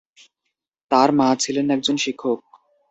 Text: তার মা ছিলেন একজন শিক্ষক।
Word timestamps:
তার 0.91 1.09
মা 1.11 1.27
ছিলেন 1.35 1.65
একজন 1.71 1.95
শিক্ষক। 1.97 2.39